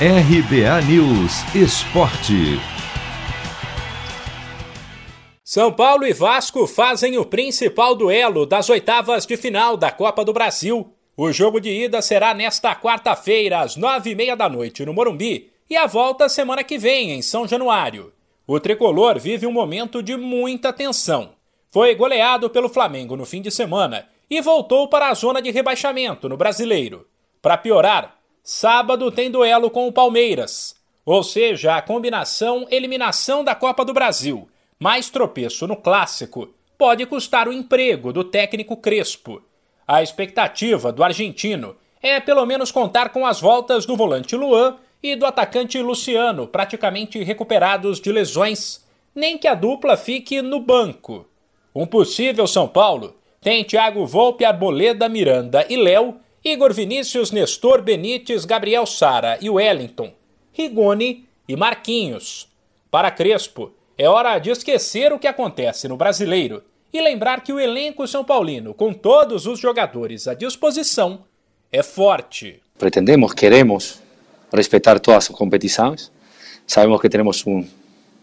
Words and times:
RBA 0.00 0.82
News 0.88 1.54
Esporte. 1.54 2.58
São 5.44 5.72
Paulo 5.72 6.04
e 6.04 6.12
Vasco 6.12 6.66
fazem 6.66 7.16
o 7.16 7.24
principal 7.24 7.94
duelo 7.94 8.44
das 8.44 8.68
oitavas 8.68 9.24
de 9.24 9.36
final 9.36 9.76
da 9.76 9.92
Copa 9.92 10.24
do 10.24 10.32
Brasil. 10.32 10.92
O 11.16 11.30
jogo 11.30 11.60
de 11.60 11.70
ida 11.70 12.02
será 12.02 12.34
nesta 12.34 12.74
quarta-feira, 12.74 13.60
às 13.60 13.76
nove 13.76 14.10
e 14.10 14.14
meia 14.16 14.34
da 14.34 14.48
noite, 14.48 14.84
no 14.84 14.92
Morumbi, 14.92 15.52
e 15.70 15.76
a 15.76 15.86
volta 15.86 16.28
semana 16.28 16.64
que 16.64 16.76
vem, 16.76 17.12
em 17.12 17.22
São 17.22 17.46
Januário. 17.46 18.12
O 18.48 18.58
tricolor 18.58 19.20
vive 19.20 19.46
um 19.46 19.52
momento 19.52 20.02
de 20.02 20.16
muita 20.16 20.72
tensão. 20.72 21.34
Foi 21.70 21.94
goleado 21.94 22.50
pelo 22.50 22.68
Flamengo 22.68 23.16
no 23.16 23.24
fim 23.24 23.40
de 23.40 23.52
semana 23.52 24.08
e 24.28 24.40
voltou 24.40 24.88
para 24.88 25.08
a 25.08 25.14
zona 25.14 25.40
de 25.40 25.52
rebaixamento 25.52 26.28
no 26.28 26.36
Brasileiro. 26.36 27.06
Para 27.40 27.56
piorar, 27.56 28.23
sábado 28.44 29.10
tem 29.10 29.30
duelo 29.30 29.70
com 29.70 29.88
o 29.88 29.92
Palmeiras, 29.92 30.76
ou 31.02 31.22
seja, 31.22 31.76
a 31.76 31.82
combinação 31.82 32.66
eliminação 32.70 33.42
da 33.42 33.54
Copa 33.54 33.86
do 33.86 33.94
Brasil 33.94 34.46
mais 34.78 35.08
tropeço 35.08 35.66
no 35.66 35.76
clássico 35.76 36.52
pode 36.76 37.06
custar 37.06 37.48
o 37.48 37.52
emprego 37.52 38.12
do 38.12 38.22
técnico 38.22 38.76
Crespo. 38.76 39.42
A 39.88 40.02
expectativa 40.02 40.92
do 40.92 41.02
argentino 41.02 41.74
é 42.02 42.20
pelo 42.20 42.44
menos 42.44 42.70
contar 42.70 43.08
com 43.08 43.24
as 43.24 43.40
voltas 43.40 43.86
do 43.86 43.96
volante 43.96 44.36
Luan 44.36 44.76
e 45.02 45.16
do 45.16 45.24
atacante 45.24 45.80
Luciano, 45.80 46.46
praticamente 46.46 47.22
recuperados 47.22 47.98
de 47.98 48.12
lesões, 48.12 48.84
nem 49.14 49.38
que 49.38 49.48
a 49.48 49.54
dupla 49.54 49.96
fique 49.96 50.42
no 50.42 50.60
banco. 50.60 51.26
Um 51.74 51.86
possível 51.86 52.46
São 52.46 52.68
Paulo 52.68 53.16
tem 53.40 53.64
Thiago 53.64 54.04
Volpe, 54.04 54.44
Arboleda, 54.44 55.08
Miranda 55.08 55.66
e 55.70 55.76
Léo, 55.76 56.16
Igor 56.44 56.74
Vinícius, 56.74 57.30
Nestor 57.30 57.80
Benítez, 57.80 58.44
Gabriel 58.44 58.84
Sara 58.84 59.38
e 59.40 59.48
Wellington, 59.48 60.12
Rigoni 60.52 61.24
e 61.48 61.56
Marquinhos. 61.56 62.46
Para 62.90 63.10
Crespo, 63.10 63.72
é 63.96 64.06
hora 64.06 64.38
de 64.38 64.50
esquecer 64.50 65.10
o 65.10 65.18
que 65.18 65.26
acontece 65.26 65.88
no 65.88 65.96
brasileiro 65.96 66.62
e 66.92 67.00
lembrar 67.00 67.42
que 67.42 67.50
o 67.50 67.58
elenco 67.58 68.06
São 68.06 68.22
Paulino, 68.22 68.74
com 68.74 68.92
todos 68.92 69.46
os 69.46 69.58
jogadores 69.58 70.28
à 70.28 70.34
disposição, 70.34 71.24
é 71.72 71.82
forte. 71.82 72.60
Pretendemos, 72.78 73.32
queremos 73.32 74.02
respeitar 74.52 75.00
todas 75.00 75.30
as 75.30 75.34
competições. 75.34 76.12
Sabemos 76.66 77.00
que 77.00 77.08
temos 77.08 77.46
um, 77.46 77.66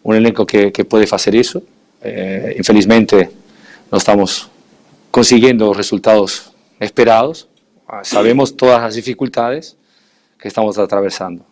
um 0.06 0.14
elenco 0.14 0.46
que, 0.46 0.70
que 0.70 0.84
pode 0.84 1.08
fazer 1.08 1.34
isso. 1.34 1.64
Eh, 2.00 2.56
infelizmente, 2.60 3.16
não 3.92 3.98
estamos 3.98 4.48
conseguindo 5.12 5.72
os 5.72 5.76
resultados 5.76 6.52
esperados. 6.80 7.50
Sabemos 8.04 8.52
todas 8.52 8.84
as 8.84 8.96
dificuldades 8.96 9.76
que 10.40 10.48
estamos 10.48 10.80
atravessando, 10.80 11.44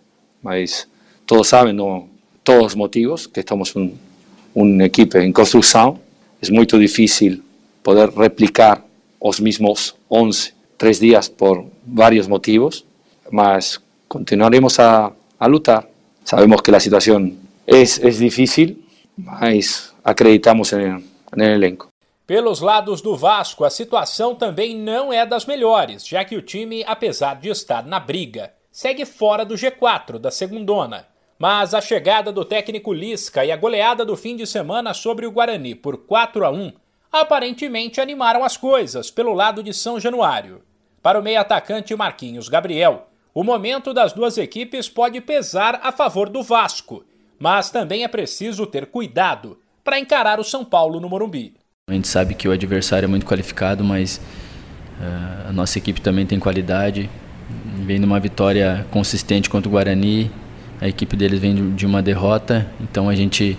mas 0.42 0.88
todos 1.26 1.48
sabem, 1.48 1.74
não, 1.74 2.08
todos 2.44 2.68
os 2.68 2.76
motivos 2.76 3.28
que 3.28 3.42
estamos 3.42 3.76
um, 3.76 3.94
um 4.56 4.82
equipe 4.82 5.20
em 5.20 5.32
construção. 5.32 6.00
É 6.42 6.50
muito 6.52 6.80
difícil 6.80 7.44
poder 7.84 8.10
replicar 8.10 8.84
os 9.20 9.40
mesmos 9.40 9.96
11 10.10 10.54
três 10.78 11.00
dias 11.00 11.28
por 11.28 11.66
vários 11.86 12.26
motivos, 12.28 12.86
mas 13.30 13.80
continuaremos 14.08 14.80
a, 14.80 15.12
a 15.38 15.46
lutar. 15.46 15.86
Sabemos 16.24 16.62
que 16.62 16.74
a 16.74 16.80
situação 16.80 17.34
é, 17.68 17.82
é 17.82 18.10
difícil, 18.10 18.78
mas 19.18 19.94
acreditamos 20.04 20.72
no 20.72 21.44
elenco. 21.44 21.90
Pelos 22.30 22.62
lados 22.62 23.02
do 23.02 23.16
Vasco, 23.16 23.66
a 23.66 23.72
situação 23.72 24.36
também 24.36 24.78
não 24.78 25.12
é 25.12 25.26
das 25.26 25.48
melhores, 25.48 26.08
já 26.08 26.24
que 26.24 26.36
o 26.36 26.44
time, 26.44 26.84
apesar 26.86 27.38
de 27.38 27.50
estar 27.50 27.84
na 27.84 28.00
briga, 28.00 28.54
segue 28.72 29.04
fora 29.04 29.44
do 29.44 29.56
G4 29.56 30.20
da 30.20 30.30
segundona. 30.30 31.08
Mas 31.40 31.74
a 31.74 31.82
chegada 31.82 32.32
do 32.32 32.46
técnico 32.46 32.94
Lisca 32.94 33.44
e 33.44 33.52
a 33.52 33.58
goleada 33.58 34.06
do 34.06 34.16
fim 34.16 34.36
de 34.36 34.46
semana 34.46 34.94
sobre 34.94 35.26
o 35.26 35.32
Guarani 35.32 35.74
por 35.74 36.06
4 36.06 36.46
a 36.46 36.52
1 36.52 36.72
aparentemente 37.12 38.00
animaram 38.00 38.44
as 38.44 38.56
coisas 38.56 39.10
pelo 39.10 39.34
lado 39.34 39.64
de 39.64 39.74
São 39.74 40.00
Januário. 40.00 40.62
Para 41.02 41.20
o 41.20 41.24
meio-atacante 41.24 41.96
Marquinhos 41.96 42.48
Gabriel, 42.48 43.08
o 43.34 43.44
momento 43.44 43.92
das 43.92 44.14
duas 44.14 44.38
equipes 44.38 44.88
pode 44.88 45.20
pesar 45.20 45.80
a 45.82 45.92
favor 45.92 46.30
do 46.30 46.44
Vasco, 46.44 47.04
mas 47.40 47.72
também 47.72 48.04
é 48.04 48.08
preciso 48.08 48.68
ter 48.68 48.86
cuidado 48.86 49.60
para 49.84 49.98
encarar 49.98 50.40
o 50.40 50.44
São 50.44 50.64
Paulo 50.64 51.00
no 51.00 51.10
Morumbi. 51.10 51.59
A 51.90 51.94
gente 51.94 52.08
sabe 52.08 52.36
que 52.36 52.48
o 52.48 52.52
adversário 52.52 53.06
é 53.06 53.08
muito 53.08 53.26
qualificado, 53.26 53.84
mas 53.84 54.22
uh, 55.02 55.50
a 55.50 55.52
nossa 55.52 55.80
equipe 55.80 56.00
também 56.00 56.24
tem 56.24 56.38
qualidade. 56.38 57.10
Vem 57.84 57.98
numa 57.98 58.20
vitória 58.20 58.86
consistente 58.92 59.50
contra 59.50 59.68
o 59.68 59.72
Guarani, 59.72 60.30
a 60.80 60.88
equipe 60.88 61.16
deles 61.16 61.40
vem 61.40 61.74
de 61.74 61.88
uma 61.88 62.00
derrota, 62.00 62.68
então 62.80 63.10
a 63.10 63.16
gente 63.16 63.58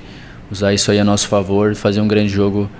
usar 0.48 0.72
isso 0.72 0.92
aí 0.92 1.00
a 1.00 1.04
nosso 1.04 1.26
favor 1.26 1.74
fazer 1.74 2.00
um 2.00 2.06
grande 2.06 2.28
jogo 2.28 2.70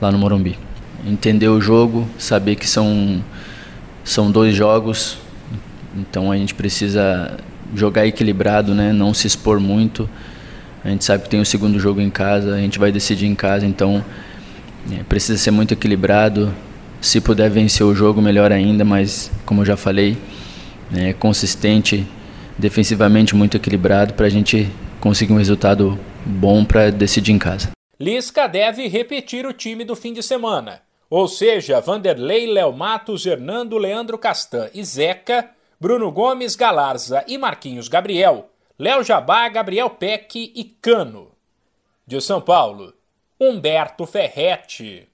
lá 0.00 0.12
no 0.12 0.18
Morumbi. 0.18 0.56
Entender 1.04 1.48
o 1.48 1.60
jogo, 1.60 2.08
saber 2.16 2.54
que 2.54 2.68
são, 2.68 3.20
são 4.04 4.30
dois 4.30 4.54
jogos, 4.54 5.18
então 5.96 6.30
a 6.30 6.36
gente 6.36 6.54
precisa 6.54 7.36
jogar 7.74 8.06
equilibrado, 8.06 8.76
né? 8.76 8.92
não 8.92 9.12
se 9.12 9.26
expor 9.26 9.58
muito. 9.58 10.08
A 10.84 10.88
gente 10.88 11.04
sabe 11.04 11.24
que 11.24 11.28
tem 11.28 11.40
o 11.40 11.44
segundo 11.44 11.80
jogo 11.80 12.00
em 12.00 12.10
casa, 12.10 12.54
a 12.54 12.58
gente 12.58 12.78
vai 12.78 12.92
decidir 12.92 13.26
em 13.26 13.34
casa, 13.34 13.66
então 13.66 14.04
é, 14.92 15.02
precisa 15.04 15.38
ser 15.38 15.50
muito 15.50 15.74
equilibrado. 15.74 16.54
Se 17.00 17.20
puder 17.20 17.50
vencer 17.50 17.84
o 17.84 17.94
jogo, 17.94 18.20
melhor 18.20 18.52
ainda, 18.52 18.84
mas 18.84 19.30
como 19.44 19.62
eu 19.62 19.66
já 19.66 19.76
falei, 19.76 20.16
é 20.94 21.12
consistente, 21.12 22.06
defensivamente 22.58 23.34
muito 23.34 23.56
equilibrado 23.56 24.14
para 24.14 24.26
a 24.26 24.30
gente 24.30 24.70
conseguir 25.00 25.32
um 25.32 25.38
resultado 25.38 25.98
bom 26.24 26.64
para 26.64 26.90
decidir 26.90 27.32
em 27.32 27.38
casa. 27.38 27.70
Lisca 27.98 28.46
deve 28.46 28.86
repetir 28.86 29.46
o 29.46 29.52
time 29.52 29.84
do 29.84 29.96
fim 29.96 30.12
de 30.12 30.22
semana. 30.22 30.82
Ou 31.08 31.26
seja, 31.26 31.80
Vanderlei, 31.80 32.46
Léo 32.46 32.72
Matos, 32.72 33.26
Hernando, 33.26 33.76
Leandro 33.76 34.16
Castan 34.16 34.68
e 34.72 34.84
Zeca, 34.84 35.50
Bruno 35.80 36.10
Gomes, 36.12 36.54
Galarza 36.54 37.24
e 37.26 37.36
Marquinhos 37.36 37.88
Gabriel, 37.88 38.48
Léo 38.78 39.02
Jabá, 39.02 39.48
Gabriel 39.48 39.90
Peck 39.90 40.52
e 40.54 40.64
Cano. 40.80 41.32
De 42.06 42.20
São 42.20 42.40
Paulo, 42.40 42.94
Humberto 43.42 44.04
Ferretti. 44.04 45.08